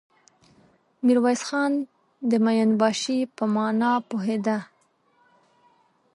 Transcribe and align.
ميرويس 1.05 1.41
خان 1.47 1.71
د 2.29 2.31
مين 2.45 2.69
باشي 2.79 3.19
په 3.35 3.43
مانا 3.55 3.91
پوهېده. 4.09 4.57